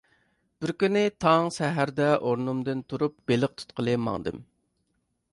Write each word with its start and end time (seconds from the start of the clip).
بىر 0.63 0.71
كۈنى 0.83 1.01
تاڭ 1.25 1.49
سەھەردە 1.57 2.07
ئورنۇمدىن 2.29 2.81
تۇرۇپ 2.93 3.19
بېلىق 3.33 3.53
تۇتقىلى 3.61 3.95
ماڭدىم. 4.07 4.41